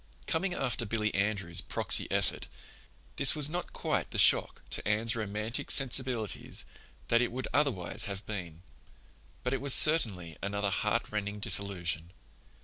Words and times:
Coming 0.25 0.55
after 0.55 0.83
Billy 0.83 1.13
Andrews' 1.13 1.61
proxy 1.61 2.07
effort, 2.09 2.47
this 3.17 3.35
was 3.35 3.51
not 3.51 3.71
quite 3.71 4.09
the 4.09 4.17
shock 4.17 4.63
to 4.71 4.87
Anne's 4.87 5.15
romantic 5.15 5.69
sensibilities 5.69 6.65
that 7.09 7.21
it 7.21 7.31
would 7.31 7.47
otherwise 7.53 8.05
have 8.05 8.25
been; 8.25 8.63
but 9.43 9.53
it 9.53 9.61
was 9.61 9.75
certainly 9.75 10.37
another 10.41 10.71
heart 10.71 11.11
rending 11.11 11.39
disillusion. 11.39 12.09